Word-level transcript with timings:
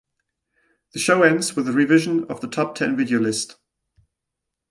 The 0.93 0.99
show 0.99 1.21
ends 1.21 1.55
with 1.55 1.67
a 1.67 1.71
revision 1.71 2.23
of 2.23 2.41
the 2.41 2.47
top 2.47 2.73
ten 2.73 2.97
video 2.97 3.19
list. 3.19 3.57